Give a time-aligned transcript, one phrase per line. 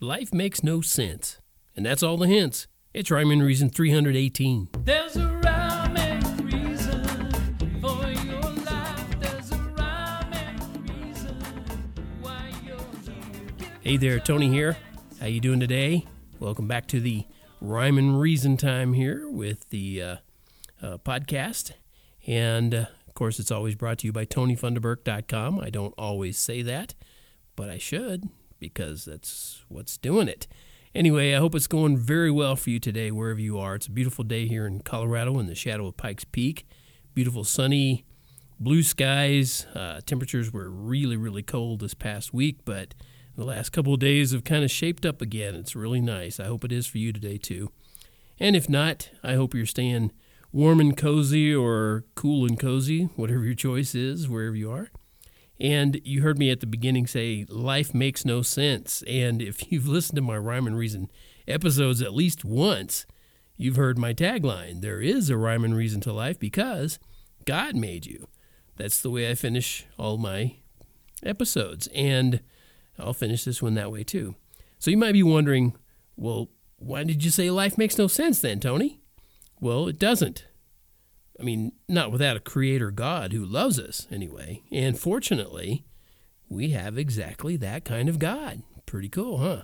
[0.00, 1.38] life makes no sense.
[1.76, 2.66] And that's all the hints.
[2.94, 4.68] It's Rhyme and Reason 318.
[4.84, 7.04] There's a rhyme and reason
[7.80, 9.20] for your life.
[9.20, 11.36] There's a rhyme and reason
[12.22, 12.78] why you're
[13.58, 13.78] here.
[13.82, 14.78] Hey there, Tony here.
[15.20, 16.06] How you doing today?
[16.38, 17.26] Welcome back to the
[17.60, 20.16] Rhyme and Reason time here with the uh,
[20.82, 21.72] uh, podcast.
[22.26, 25.60] And uh, of course, it's always brought to you by TonyFunderburk.com.
[25.60, 26.94] I don't always say that,
[27.54, 28.30] but I should
[28.60, 30.46] because that's what's doing it.
[30.94, 33.76] Anyway, I hope it's going very well for you today, wherever you are.
[33.76, 36.66] It's a beautiful day here in Colorado in the shadow of Pikes Peak.
[37.14, 38.04] Beautiful sunny
[38.58, 39.66] blue skies.
[39.74, 42.94] Uh, temperatures were really, really cold this past week, but
[43.36, 45.54] the last couple of days have kind of shaped up again.
[45.54, 46.38] It's really nice.
[46.38, 47.70] I hope it is for you today, too.
[48.38, 50.12] And if not, I hope you're staying
[50.52, 54.90] warm and cozy or cool and cozy, whatever your choice is, wherever you are.
[55.60, 59.02] And you heard me at the beginning say, life makes no sense.
[59.06, 61.10] And if you've listened to my Rhyme and Reason
[61.46, 63.04] episodes at least once,
[63.56, 66.98] you've heard my tagline there is a rhyme and reason to life because
[67.44, 68.28] God made you.
[68.76, 70.56] That's the way I finish all my
[71.22, 71.88] episodes.
[71.94, 72.40] And
[72.98, 74.36] I'll finish this one that way too.
[74.78, 75.76] So you might be wondering,
[76.16, 79.02] well, why did you say life makes no sense then, Tony?
[79.60, 80.46] Well, it doesn't.
[81.40, 84.62] I mean, not without a creator God who loves us, anyway.
[84.70, 85.84] And fortunately,
[86.48, 88.62] we have exactly that kind of God.
[88.84, 89.62] Pretty cool, huh?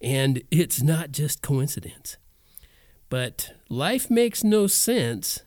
[0.00, 2.18] And it's not just coincidence.
[3.08, 5.42] But life makes no sense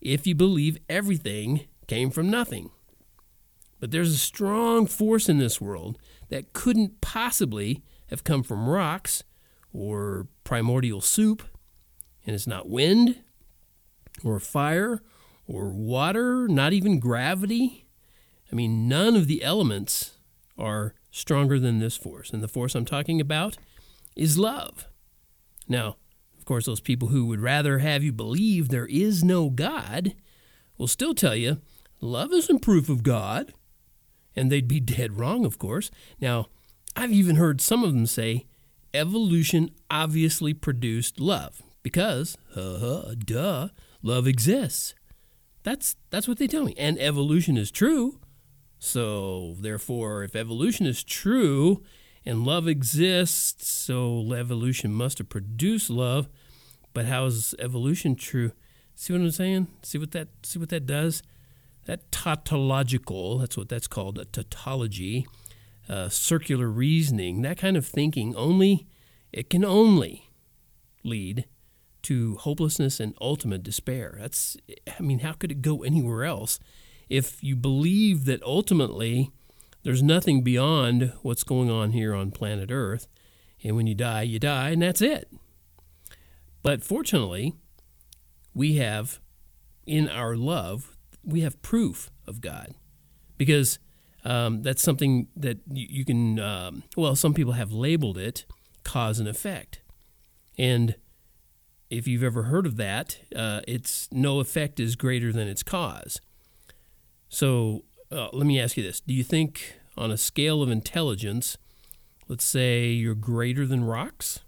[0.00, 2.70] if you believe everything came from nothing.
[3.78, 5.98] But there's a strong force in this world
[6.30, 9.22] that couldn't possibly have come from rocks
[9.72, 11.42] or primordial soup,
[12.24, 13.22] and it's not wind
[14.24, 15.02] or fire
[15.46, 17.86] or water, not even gravity.
[18.50, 20.18] I mean, none of the elements
[20.58, 22.30] are stronger than this force.
[22.30, 23.56] And the force I'm talking about
[24.14, 24.86] is love.
[25.68, 25.96] Now,
[26.38, 30.14] of course, those people who would rather have you believe there is no God
[30.78, 31.60] will still tell you
[32.00, 33.52] love isn't proof of God.
[34.34, 35.90] And they'd be dead wrong, of course.
[36.20, 36.46] Now,
[36.94, 38.46] I've even heard some of them say
[38.94, 43.68] evolution obviously produced love because, uh, duh,
[44.02, 44.94] love exists.
[45.62, 46.74] That's that's what they tell me.
[46.78, 48.20] And evolution is true.
[48.78, 51.82] So therefore, if evolution is true
[52.24, 56.28] and love exists, so evolution must have produced love.
[56.92, 58.52] But how is evolution true?
[58.94, 59.68] See what I'm saying?
[59.82, 61.22] See what that see what that does?
[61.86, 65.26] That tautological, that's what that's called, a tautology,
[65.88, 68.86] uh, circular reasoning, that kind of thinking only
[69.32, 70.30] it can only
[71.04, 71.44] lead
[72.06, 74.16] to hopelessness and ultimate despair.
[74.20, 74.56] That's,
[74.98, 76.60] I mean, how could it go anywhere else
[77.08, 79.30] if you believe that ultimately
[79.82, 83.08] there's nothing beyond what's going on here on planet Earth,
[83.62, 85.28] and when you die, you die, and that's it.
[86.62, 87.54] But fortunately,
[88.54, 89.20] we have
[89.84, 92.74] in our love, we have proof of God
[93.36, 93.78] because
[94.24, 98.44] um, that's something that you, you can, um, well, some people have labeled it
[98.84, 99.80] cause and effect.
[100.58, 100.96] And
[101.90, 106.20] if you've ever heard of that, uh, it's no effect is greater than its cause.
[107.28, 111.56] So uh, let me ask you this: Do you think, on a scale of intelligence,
[112.28, 114.40] let's say you're greater than rocks?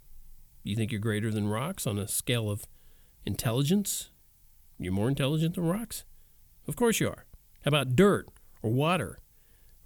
[0.62, 2.65] You think you're greater than rocks on a scale of
[3.25, 4.10] intelligence?
[4.78, 6.05] You're more intelligent than rocks?
[6.66, 7.25] Of course you are.
[7.65, 8.26] How about dirt
[8.62, 9.19] or water?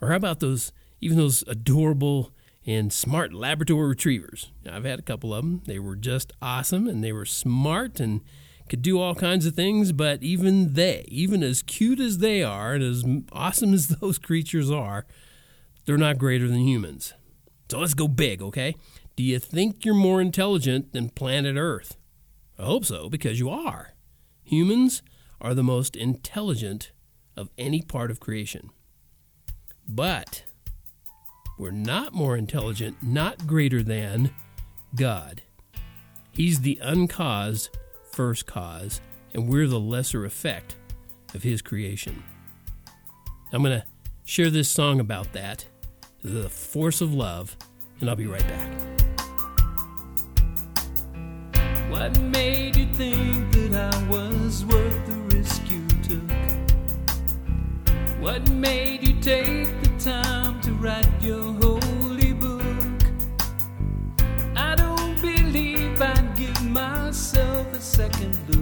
[0.00, 2.32] Or how about those, even those adorable
[2.66, 4.50] and smart Labrador retrievers.
[4.70, 5.62] I've had a couple of them.
[5.66, 8.20] They were just awesome and they were smart and
[8.68, 12.74] could do all kinds of things, but even they, even as cute as they are
[12.74, 15.04] and as awesome as those creatures are,
[15.84, 17.14] they're not greater than humans.
[17.68, 18.74] So let's go big, okay?
[19.16, 21.96] Do you think you're more intelligent than planet Earth?
[22.58, 23.94] I hope so, because you are.
[24.44, 25.02] Humans
[25.40, 26.92] are the most intelligent
[27.36, 28.70] of any part of creation.
[29.88, 30.44] But
[31.58, 34.30] we're not more intelligent, not greater than
[34.94, 35.42] God.
[36.32, 37.76] He's the uncaused
[38.10, 39.00] first cause,
[39.34, 40.76] and we're the lesser effect
[41.34, 42.22] of His creation.
[43.52, 43.86] I'm going to
[44.24, 45.66] share this song about that,
[46.24, 47.56] The Force of Love,
[48.00, 48.72] and I'll be right back.
[51.90, 56.22] What made you think that I was worth the risk you took?
[58.20, 62.62] What made you take the time to write your holy book?
[64.56, 68.61] I don't believe I'd give myself a second look,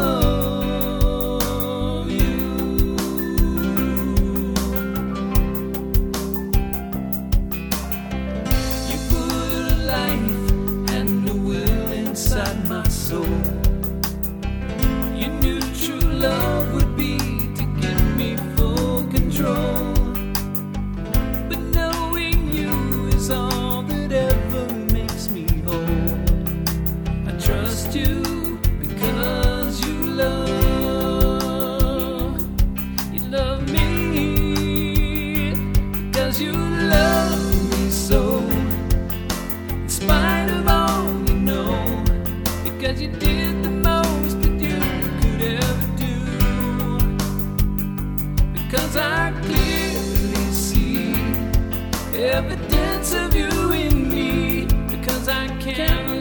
[52.41, 54.65] evidence of you in me.
[54.89, 56.20] Because I can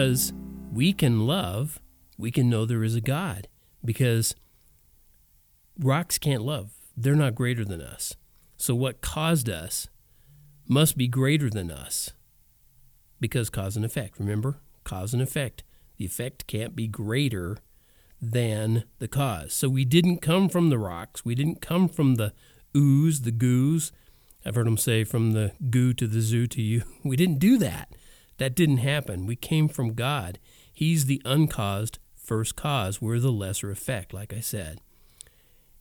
[0.00, 0.32] because
[0.72, 1.78] we can love,
[2.16, 3.48] we can know there is a God.
[3.84, 4.34] Because
[5.78, 8.16] rocks can't love, they're not greater than us.
[8.56, 9.88] So, what caused us
[10.66, 12.14] must be greater than us.
[13.20, 14.60] Because cause and effect, remember?
[14.84, 15.64] Cause and effect.
[15.98, 17.58] The effect can't be greater
[18.22, 19.52] than the cause.
[19.52, 22.32] So, we didn't come from the rocks, we didn't come from the
[22.74, 23.92] ooze, the goos.
[24.46, 26.84] I've heard them say from the goo to the zoo to you.
[27.04, 27.94] We didn't do that.
[28.40, 29.26] That didn't happen.
[29.26, 30.38] We came from God.
[30.72, 32.98] He's the uncaused first cause.
[32.98, 34.80] We're the lesser effect, like I said.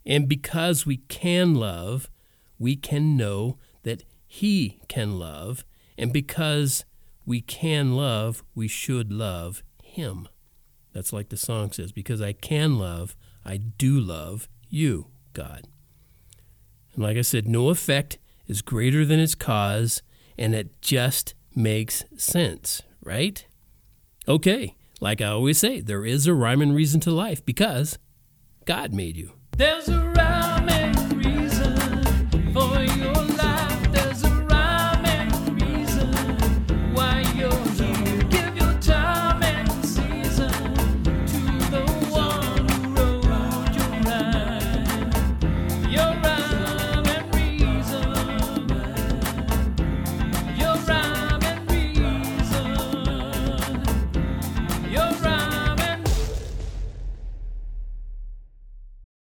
[0.05, 2.09] And because we can love,
[2.57, 5.63] we can know that He can love.
[5.97, 6.83] And because
[7.25, 10.27] we can love, we should love Him.
[10.91, 15.61] That's like the song says, because I can love, I do love you, God.
[16.93, 20.01] And like I said, no effect is greater than its cause,
[20.37, 23.45] and it just makes sense, right?
[24.27, 27.99] Okay, like I always say, there is a rhyme and reason to life because
[28.65, 29.33] God made you.
[29.57, 31.08] There's a rhyme and